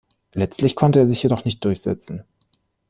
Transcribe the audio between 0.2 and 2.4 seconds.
Letztlich konnte er sich jedoch nicht durchsetzen.